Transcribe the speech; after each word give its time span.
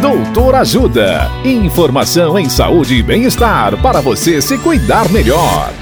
Doutor 0.00 0.54
Ajuda. 0.56 1.30
Informação 1.42 2.38
em 2.38 2.50
saúde 2.50 2.96
e 2.96 3.02
bem-estar 3.02 3.80
para 3.80 4.02
você 4.02 4.42
se 4.42 4.58
cuidar 4.58 5.10
melhor. 5.10 5.72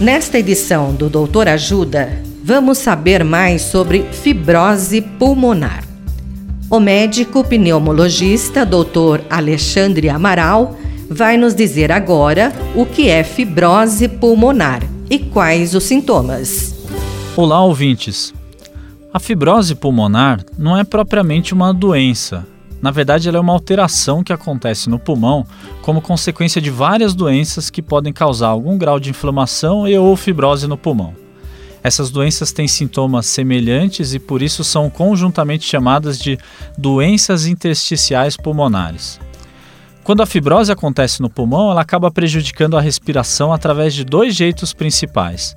Nesta 0.00 0.38
edição 0.38 0.94
do 0.94 1.08
Doutor 1.08 1.48
Ajuda, 1.48 2.22
vamos 2.44 2.78
saber 2.78 3.24
mais 3.24 3.62
sobre 3.62 4.04
fibrose 4.12 5.00
pulmonar. 5.00 5.84
O 6.70 6.78
médico 6.78 7.42
pneumologista 7.42 8.64
Dr. 8.64 9.22
Alexandre 9.28 10.08
Amaral 10.08 10.76
vai 11.10 11.36
nos 11.36 11.56
dizer 11.56 11.90
agora 11.90 12.52
o 12.76 12.86
que 12.86 13.08
é 13.08 13.24
fibrose 13.24 14.06
pulmonar 14.06 14.80
e 15.10 15.18
quais 15.18 15.74
os 15.74 15.82
sintomas. 15.82 16.72
Olá, 17.36 17.64
ouvintes. 17.64 18.32
A 19.14 19.20
fibrose 19.20 19.76
pulmonar 19.76 20.44
não 20.58 20.76
é 20.76 20.82
propriamente 20.82 21.54
uma 21.54 21.72
doença. 21.72 22.44
Na 22.82 22.90
verdade, 22.90 23.28
ela 23.28 23.38
é 23.38 23.40
uma 23.40 23.52
alteração 23.52 24.24
que 24.24 24.32
acontece 24.32 24.90
no 24.90 24.98
pulmão 24.98 25.46
como 25.82 26.02
consequência 26.02 26.60
de 26.60 26.68
várias 26.68 27.14
doenças 27.14 27.70
que 27.70 27.80
podem 27.80 28.12
causar 28.12 28.48
algum 28.48 28.76
grau 28.76 28.98
de 28.98 29.10
inflamação 29.10 29.86
e 29.86 29.96
ou 29.96 30.16
fibrose 30.16 30.66
no 30.66 30.76
pulmão. 30.76 31.14
Essas 31.80 32.10
doenças 32.10 32.50
têm 32.50 32.66
sintomas 32.66 33.26
semelhantes 33.26 34.14
e 34.14 34.18
por 34.18 34.42
isso 34.42 34.64
são 34.64 34.90
conjuntamente 34.90 35.64
chamadas 35.64 36.18
de 36.18 36.36
doenças 36.76 37.46
intersticiais 37.46 38.36
pulmonares. 38.36 39.20
Quando 40.02 40.24
a 40.24 40.26
fibrose 40.26 40.72
acontece 40.72 41.22
no 41.22 41.30
pulmão, 41.30 41.70
ela 41.70 41.82
acaba 41.82 42.10
prejudicando 42.10 42.76
a 42.76 42.80
respiração 42.80 43.52
através 43.52 43.94
de 43.94 44.04
dois 44.04 44.34
jeitos 44.34 44.72
principais: 44.72 45.56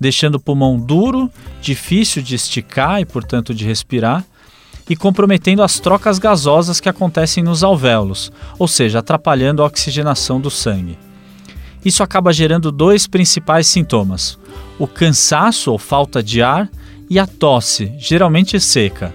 deixando 0.00 0.36
o 0.36 0.40
pulmão 0.40 0.78
duro, 0.78 1.30
difícil 1.60 2.22
de 2.22 2.34
esticar 2.34 3.00
e, 3.00 3.04
portanto, 3.04 3.54
de 3.54 3.64
respirar, 3.64 4.24
e 4.88 4.96
comprometendo 4.96 5.62
as 5.62 5.78
trocas 5.78 6.18
gasosas 6.18 6.80
que 6.80 6.88
acontecem 6.88 7.42
nos 7.42 7.62
alvéolos, 7.62 8.32
ou 8.58 8.66
seja, 8.66 9.00
atrapalhando 9.00 9.62
a 9.62 9.66
oxigenação 9.66 10.40
do 10.40 10.50
sangue. 10.50 10.98
Isso 11.84 12.02
acaba 12.02 12.32
gerando 12.32 12.72
dois 12.72 13.06
principais 13.06 13.66
sintomas: 13.66 14.38
o 14.78 14.86
cansaço 14.86 15.70
ou 15.70 15.78
falta 15.78 16.22
de 16.22 16.42
ar 16.42 16.68
e 17.08 17.18
a 17.18 17.26
tosse, 17.26 17.92
geralmente 17.98 18.58
seca. 18.60 19.14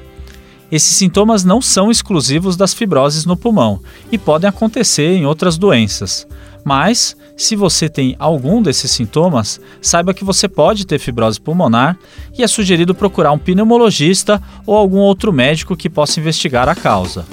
Esses 0.71 0.95
sintomas 0.95 1.43
não 1.43 1.61
são 1.61 1.91
exclusivos 1.91 2.57
das 2.57 2.73
fibroses 2.73 3.25
no 3.25 3.37
pulmão 3.37 3.79
e 4.11 4.17
podem 4.17 4.49
acontecer 4.49 5.15
em 5.15 5.25
outras 5.25 5.55
doenças. 5.55 6.25
Mas, 6.63 7.15
se 7.35 7.55
você 7.55 7.89
tem 7.89 8.15
algum 8.17 8.61
desses 8.61 8.91
sintomas, 8.91 9.59
saiba 9.81 10.13
que 10.13 10.23
você 10.23 10.47
pode 10.47 10.85
ter 10.85 10.99
fibrose 10.99 11.39
pulmonar 11.39 11.97
e 12.37 12.43
é 12.43 12.47
sugerido 12.47 12.95
procurar 12.95 13.31
um 13.31 13.39
pneumologista 13.39 14.41
ou 14.65 14.75
algum 14.75 14.99
outro 14.99 15.33
médico 15.33 15.75
que 15.75 15.89
possa 15.89 16.19
investigar 16.19 16.69
a 16.69 16.75
causa. 16.75 17.25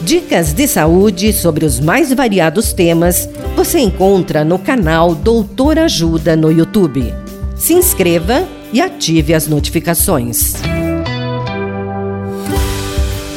Dicas 0.00 0.54
de 0.54 0.66
saúde 0.66 1.30
sobre 1.32 1.66
os 1.66 1.78
mais 1.78 2.10
variados 2.12 2.72
temas 2.72 3.28
você 3.54 3.78
encontra 3.78 4.42
no 4.42 4.58
canal 4.58 5.14
Doutor 5.14 5.78
Ajuda 5.78 6.34
no 6.34 6.50
YouTube. 6.50 7.14
Se 7.54 7.74
inscreva 7.74 8.48
e 8.72 8.80
ative 8.80 9.34
as 9.34 9.46
notificações. 9.46 10.54